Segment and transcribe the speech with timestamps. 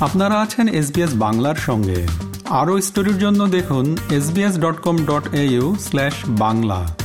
[0.00, 2.06] আপনারা আছেন এসবিএস বাংলার সঙ্গে।
[2.48, 6.96] আরও স্টোরির জন্য দেখুন SBS dot com dot au slash Bangla.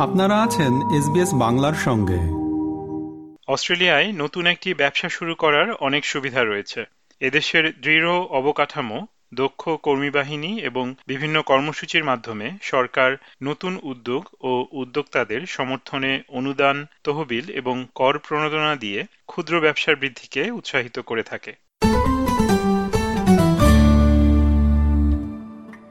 [0.00, 2.18] আপনারা আছেন এসবিএস বাংলার সঙ্গে।
[3.52, 6.84] অস্ট্রেলিয়ায় নতুন একটি ব্যবসা শুরু করার অনেক সুবিধা রয়েছে।
[7.20, 15.46] এদেশের দৃঢ় অবকাঠামো দক্ষ কর্মী বাহিনী এবং বিভিন্ন কর্মসূচির মাধ্যমে সরকার নতুন উদ্যোগ ও উদ্যোক্তাদের
[15.46, 21.52] সমর্থনে অনুদান, তহবিল এবং কর প্রণোদনা দিয়ে ক্ষুদ্র ব্যবসার বৃদ্ধিকে উৎসাহিত করে থাকে।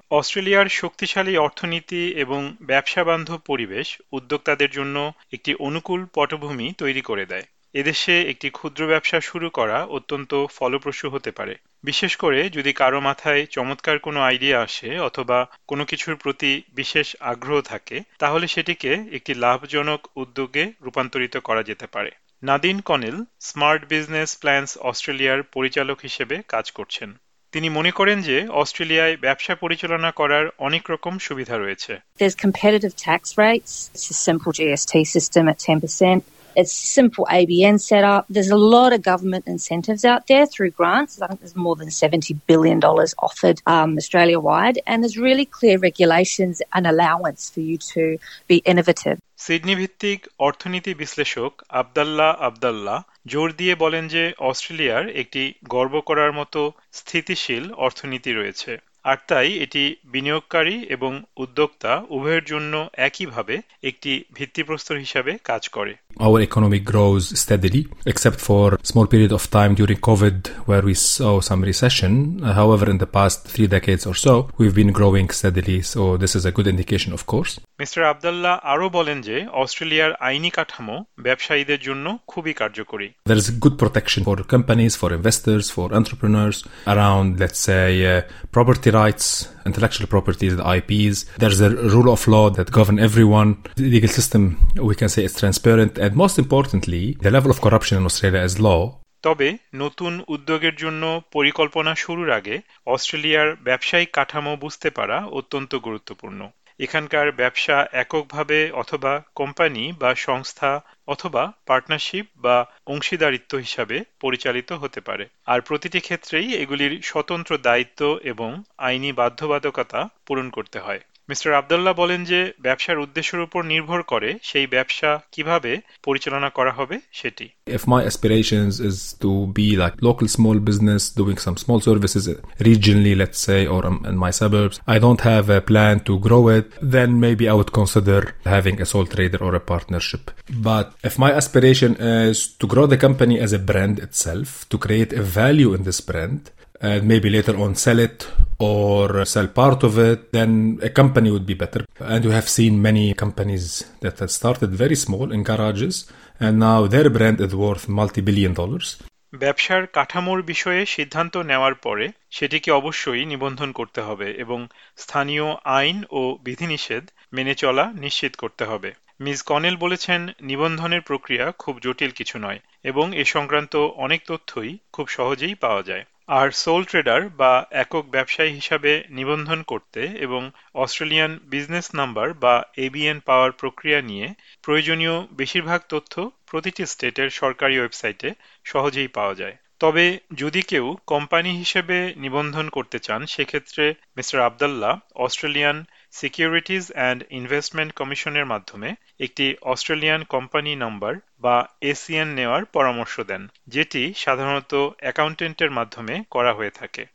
[0.09, 7.43] অস্ট্রেলিয়ার শক্তিশালী অর্থনীতি এবং ব্যবসা বান্ধব পরিবেশ উদ্যোক্তাদের জন্য একটি অনুকূল পটভূমি তৈরি করে দেয়।
[7.77, 13.45] এদেশে একটি ক্ষুদ্র ব্যবসা শুরু করা অত্যন্ত ফলপ্রসূ হতে পারে বিশেষ করে যদি কারও মাথায়
[13.45, 20.01] চমৎকার কোনো আইডিয়া আসে অথবা কোনো কিছুর প্রতি বিশেষ আগ্রহ থাকে, তাহলে সেটিকে একটি লাভজনক
[20.15, 22.11] উদ্যোগে রূপান্তরিত করা যেতে পারে
[22.43, 27.09] Nadine Connell smart business plans অস্ট্রেলিয়ার পরিচালক হিসেবে কাজ করছেন
[27.53, 33.21] তিনি মনে করেন যে অস্ট্রেলিয়ায় ব্যবসা পরিচালনা করার অনেক রকম সুবিধা রয়েছে There's competitive tax
[33.37, 33.73] rates.
[33.93, 36.36] It's a simple GST system at 10%.
[36.57, 38.25] It's simple ABN setup.
[38.27, 41.21] There's a lot of government incentives out there through grants.
[41.21, 44.79] I think there's more than $70 billion offered um, Australia wide.
[44.87, 48.17] And there's really clear regulations and allowance for you to
[48.49, 49.17] be innovative.
[49.37, 56.61] Sydney ভিত্তিক অর্থনীতি বিশ্লেষক আবদাল্লাহ আবদাল্লাহ জোর দিয়ে বলেন যে অস্ট্রেলিয়ার একটি গর্ব করার মতো
[56.99, 58.71] স্থিতিশীল অর্থনীতি রয়েছে
[59.05, 62.73] আর তাই এটি বিনিয়োগকারী এবং উদ্যোক্তা উভয়ের জন্য
[63.07, 69.32] একইভাবে একটি ভিত্তিপ্রস্তর হিসাবে কাজ করে our economy grows steadily, except for a small period
[69.32, 72.42] of time during COVID where we saw some recession.
[72.42, 75.82] Uh, however, in the past three decades or so, we've been growing steadily.
[75.82, 77.52] So this is a good indication, of course.
[77.82, 83.76] Mister Abdallah আরও বলেন যে অস্ট্রেলিয়ার আইনি কাঠামো ব্যবসায়ীদের জন্য খুবই কার্যকরী There is good
[83.82, 86.58] protection for companies, for investors, for entrepreneurs
[86.92, 88.20] around, let's say, uh,
[88.56, 89.26] property rights,
[89.66, 91.16] intellectual property, the IPs.
[91.38, 93.50] There's a rule of law that govern everyone.
[93.76, 94.42] The legal system,
[94.88, 95.92] we can say, is transparent.
[95.98, 98.82] And most importantly, the level of corruption in Australia is low.
[99.22, 102.54] তবে নতুন উদ্যোগের জন্য পরিকল্পনা শুরুর আগে
[102.86, 106.40] অস্ট্রেলিয়ার ব্যবসায়িক কাঠামো বুঝতে পারা অত্যন্ত গুরুত্বপূর্ণ
[106.79, 110.71] এখানকার ব্যবসা এককভাবে অথবা কোম্পানি বা সংস্থা
[111.07, 112.57] অথবা পার্টনারশিপ বা
[112.87, 120.47] অংশীদারিত্ব হিসাবে পরিচালিত হতে পারে। আর প্রতিটি ক্ষেত্রেই এগুলির স্বতন্ত্র দায়িত্ব এবং আইনি বাধ্যবাধকতা পূরণ
[120.49, 125.72] করতে হয়। মিস্টার আবদুল্লাহ বলেন যে ব্যবসার উদ্দেশ্যের উপর নির্ভর করে সেই ব্যবসা কিভাবে
[126.06, 131.38] পরিচালনা করা হবে সেটি If my aspirations is to be like local small business doing
[131.46, 132.24] some small services
[132.70, 136.42] regionally, let's say, or um, in my suburbs, I don't have a plan to grow
[136.58, 136.66] it,
[136.96, 138.20] then maybe I would consider
[138.56, 140.22] having a sole trader or a partnership.
[140.70, 141.90] But if my aspiration
[142.30, 146.00] is to grow the company as a brand itself, to create a value in this
[146.10, 146.40] brand,
[146.81, 148.27] and maybe later on sell it
[148.59, 151.85] or sell part of it, then a company would be better.
[151.99, 156.87] And we have seen many companies that have started very small in garages, and now
[156.87, 158.87] their brand is worth multi-billion dollars.
[159.33, 164.59] ব্যবসার কাঠামোর বিষয়ে সিদ্ধান্ত নেওয়ার পরে সেটিকে অবশ্যই নিবন্ধন করতে হবে এবং
[164.97, 165.47] স্থানীয়
[165.79, 168.89] আইন ও বিধিনিষেধ মেনে চলা নিশ্চিত করতে হবে
[169.19, 175.05] মিস কনেল বলেছেন নিবন্ধনের প্রক্রিয়া খুব জটিল কিছু নয় এবং এ সংক্রান্ত অনেক তথ্যই খুব
[175.07, 180.41] সহজেই পাওয়া যায় আর সোল ট্রেডার বা একক ব্যবসায়ী হিসাবে নিবন্ধন করতে এবং
[180.75, 184.27] অস্ট্রেলিয়ান বিজনেস নাম্বার বা এবিএন পাওয়ার প্রক্রিয়া নিয়ে
[184.63, 186.13] প্রয়োজনীয় বেশিরভাগ তথ্য
[186.45, 188.29] প্রতিটি স্টেটের সরকারি ওয়েবসাইটে
[188.65, 193.83] সহজেই পাওয়া যায়। তবে যদি কেউ কোম্পানি হিসেবে নিবন্ধন করতে চান, সেক্ষেত্রে
[194.17, 195.77] mister Abdallah, Australian
[196.11, 204.13] securities and investment কমিশনের মাধ্যমে একটি অস্ট্রেলিয়ান কোম্পানি নাম্বার বা এসিএন নেওয়ার পরামর্শ দেন, যেটি
[204.15, 207.05] সাধারণত অ্যাকাউন্টেন্টের মাধ্যমে করা হয়ে থাকে।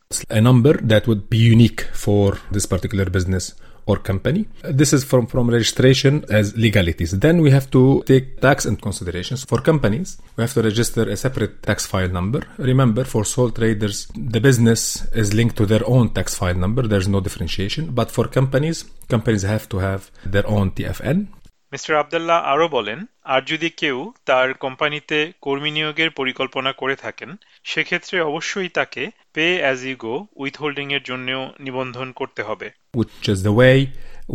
[3.87, 4.47] Or company.
[4.63, 7.19] This is from, from registration as legalities.
[7.19, 9.45] Then we have to take tax and considerations.
[9.45, 12.43] For companies, we have to register a separate tax file number.
[12.59, 16.83] Remember, for sole traders, the business is linked to their own tax file number.
[16.83, 17.93] There's no differentiation.
[17.93, 21.29] But for companies, companies have to have their own TFN.
[21.74, 23.00] Mister Abdullah আরও বলেন
[23.34, 27.30] আর যদি কেউ তার কোম্পানিতে কর্মী নিয়োগের পরিকল্পনা করে থাকেন
[27.64, 29.04] সেক্ষেত্রে অবশ্যই তাকে
[29.36, 32.68] pay as you go withholding এর জন্যও নিবন্ধন করতে হবে
[33.00, 33.78] which is the way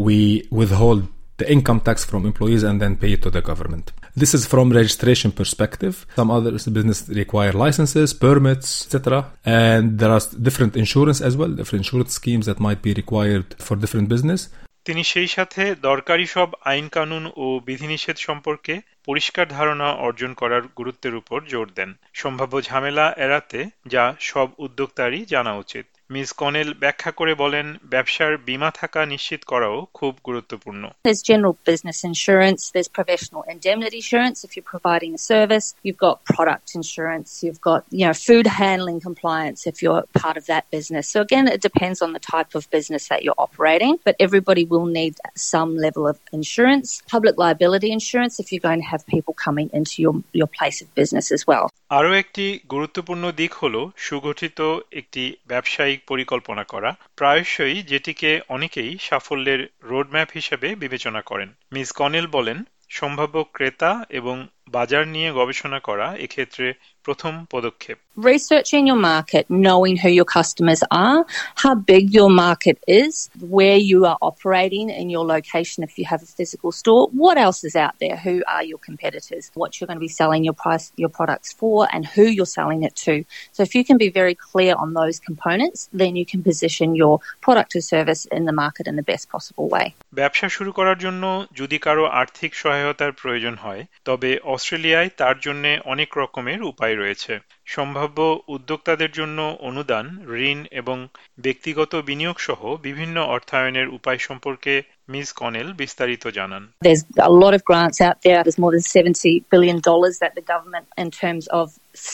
[0.06, 0.18] we
[0.60, 1.00] withhold
[1.38, 3.92] the income tax from employees and then pay it to the government.
[4.14, 5.94] This is from registration perspective.
[6.14, 9.32] Some other business require licenses, permits, etc.
[9.44, 13.74] And there are different insurance as well, different insurance schemes that might be required for
[13.76, 14.40] different business.
[14.87, 18.73] তিনি সেই সাথে দরকারি সব আইন কানুন ও বিধিনিষেধ সম্পর্কে
[19.05, 25.53] পরিষ্কার ধারণা অর্জন করার গুরুত্বের উপর জোর দেন। সম্ভাব্য ঝামেলা এড়াতে যা সব উদ্যোক্তারই জানা
[25.53, 31.55] উচিত। মিস কনেল ব্যাখ্যা করে বলেন ব্যবসার বীমা থাকা নিশ্চিত করাও খুব গুরুত্বপূর্ণ There's general
[31.71, 37.29] business insurance, there's professional indemnity insurance if you're providing a service, you've got product insurance,
[37.43, 41.05] you've got, you know, food handling compliance if you're part of that business.
[41.13, 44.87] So again, it depends on the type of business that you're operating, but everybody will
[44.99, 45.13] need
[45.53, 49.95] some level of insurance, public liability insurance if you're going to have people coming into
[50.05, 51.65] your, your place of business as well.
[51.97, 53.75] আরও একটি গুরুত্বপূর্ণ দিক হল
[54.07, 54.59] সুগঠিত
[54.99, 62.63] একটি ব্যবসায়িক পরিকল্পনা করা, প্রায়শই যেটিকে অনেকেই সাফল্যের রোডম্যাপ হিসেবে বিবেচনা করেন। মিস কনেল বলেন,
[62.89, 66.66] সম্ভাব্য ক্রেতা এবং বাজার নিয়ে গবেষণা করা এক্ষেত্রে
[67.06, 67.98] প্রথম পদক্ষেপ
[68.32, 71.20] Researching your market, knowing who your customers are,
[71.62, 73.12] how big your market is,
[73.56, 77.60] where you are operating in your location if you have a physical store, what else
[77.64, 80.86] is out there, who are your competitors, what you're going to be selling your price
[80.96, 83.14] your products for and who you're selling it to.
[83.54, 87.14] So if you can be very clear on those components, then you can position your
[87.40, 89.86] product or service in the market in the best possible way.
[90.20, 91.24] ব্যবসা শুরু করার জন্য
[91.60, 97.33] যদি কারো আর্থিক সহায়তার প্রয়োজন হয় তবে অস্ট্রেলিয়ায় তার জন্য অনেক রকমের উপায় রয়েছে।
[97.67, 98.17] সম্ভাব্য
[98.47, 99.37] উদ্যোক্তাদের জন্য
[99.67, 100.05] অনুদান,
[100.41, 100.97] ঋণ এবং
[101.37, 104.73] ব্যক্তিগত বিনিয়োগ সহ বিভিন্ন অর্থায়নের উপায় সম্পর্কে
[105.14, 108.40] মিস কনেল বিস্তারিত জানান There's a lot of grants out there.
[108.44, 109.78] There's more than $70 billion
[110.22, 111.64] that the government, in terms of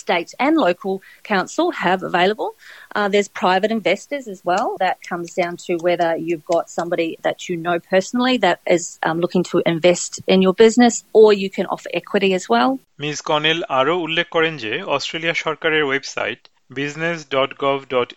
[0.00, 0.94] state and local
[1.32, 2.50] council, have available.
[2.96, 4.66] Uh, there's private investors as well.
[4.86, 9.16] That comes down to whether you've got somebody that you know personally that is um,
[9.24, 12.70] looking to invest in your business, or you can offer equity as well.
[13.04, 16.40] Miss Connell আরও উল্লেখ করেন যে Australia সরকারের website
[16.78, 18.10] business dot gov dot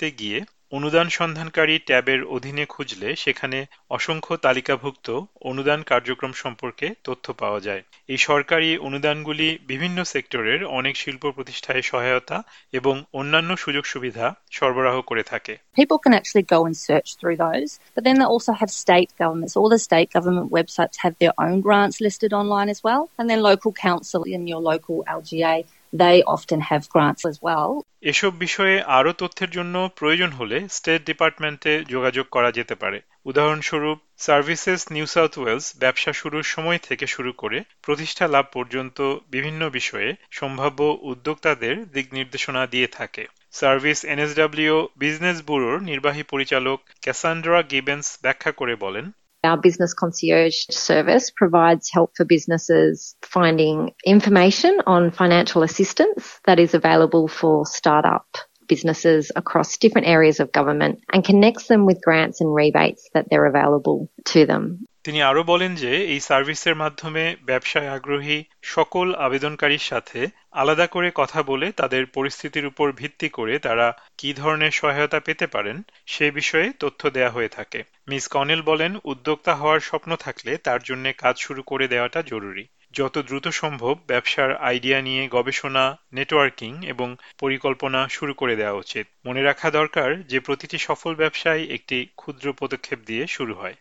[0.00, 0.38] তে গিয়ে
[0.71, 5.07] অনুদান সন্ধানকারী ট্যাবের অধীনে খুঁজলে সেখানে অসংখ্য তালিকাভুক্ত
[5.41, 12.37] অনুদান কার্যক্রম সম্পর্কে তথ্য পাওয়া যায় এই সরকারি অনুদানগুলি বিভিন্ন সেক্টরের অনেক শিল্প প্রতিষ্ঠায় সহায়তা
[12.73, 17.71] এবং অন্যান্য সুযোগ সুবিধা সরবরাহ করে থাকে People can actually go and search through those,
[17.95, 19.53] but then they also have state governments.
[19.59, 23.39] All the state government websites have their own grants listed online as well, and then
[23.51, 25.57] local council in your local LGA
[25.93, 27.69] they often have grants as well.
[28.03, 34.81] এসব বিষয়ে আরও তথ্যের জন্য প্রয়োজন হলে state ডিপার্টমেন্টে যোগাযোগ করা যেতে পারে উদাহরণস্বরূপ সার্ভিসেস
[34.91, 38.97] নিউ সাউথ ওয়েলস ব্যবসা শুরুর সময় থেকে শুরু করে প্রতিষ্ঠা লাভ পর্যন্ত
[39.31, 47.59] বিভিন্ন বিষয়ে সম্ভাব্য উদ্যোক্তাদের দিক নির্দেশনা দিয়ে থাকে সার্ভিস এনএসডব্লিউ বিজনেস ব্যুরোর নির্বাহী পরিচালক ক্যাসান্ড্রা
[47.71, 49.05] গিবেন্স ব্যাখ্যা করে বলেন
[49.43, 56.73] Our business concierge service provides help for businesses finding information on financial assistance that is
[56.73, 58.25] available for startup
[58.67, 63.45] businesses across different areas of government and connects them with grants and rebates that they're
[63.45, 64.85] available to them.
[65.09, 71.43] তিনি আরও বলেন যে, এই সার্ভিসের মাধ্যমে ব্যবসায় আগ্রহী সকল আবেদনকারীর সাথে আলাদা করে কথা
[71.43, 77.09] বলে তাদের পরিস্থিতির উপর ভিত্তি করে তারা কি ধরনের সহায়তা পেতে পারেন সে বিষয়ে তথ্য
[77.09, 81.87] দেয়া হয়ে থাকে। মিস কনেল বলেন, উদ্যোক্তা হওয়ার স্বপ্ন থাকলে তার জন্য কাজ শুরু করে
[81.87, 88.73] দেওয়াটা জরুরি। যত দ্রুত সম্ভব ব্যবসার আইডিয়া নিয়ে গবেষণা, নেটওয়ার্কিং এবং পরিকল্পনা শুরু করে দেওয়া
[88.73, 93.73] উচিত। মনে রাখা দরকার যে, প্রতিটি সফল ব্যবসায় একটি ক্ষুদ্র পদক্ষেপ দিয়ে শুরু হয়।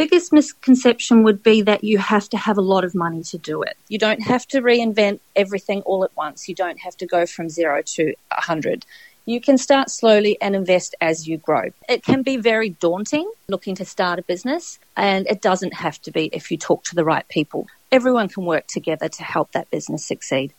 [0.00, 3.60] Biggest misconception would be that you have to have a lot of money to do
[3.60, 3.76] it.
[3.88, 6.48] You don't have to reinvent everything all at once.
[6.48, 8.86] You don't have to go from zero to a hundred.
[9.26, 11.64] You can start slowly and invest as you grow.
[11.86, 16.10] It can be very daunting looking to start a business, and it doesn't have to
[16.10, 17.66] be if you talk to the right people.
[17.92, 20.54] Everyone can work together to help that business succeed.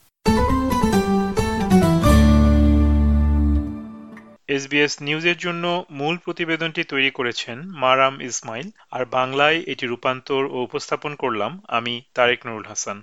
[4.55, 11.12] SBS নিউজের জন্য মূল প্রতিবেদনটি তৈরি করেছেন মারাম ইসমাইল, আর বাংলায় এটি রূপান্তর ও উপস্থাপন
[11.15, 12.98] করলাম আমি তারেক নুরুল হাসান।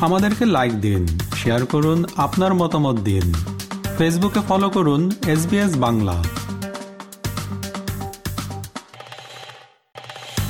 [0.00, 1.02] আমাদেরকে লাইক দিন
[1.34, 3.26] শেয়ার করুন, আপনার মতামত দিন।
[3.98, 5.42] ফেসবুকে ফলো করুন এস
[5.76, 6.16] বাংলা।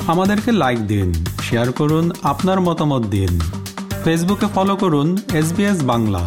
[0.07, 1.09] আমাদেরকে লাইক দিন
[1.43, 3.33] শেয়ার করুন, আপনার মতামত দিন।
[4.05, 5.49] ফেসবুকে ফলো করুন এস
[5.83, 6.23] বাংলা।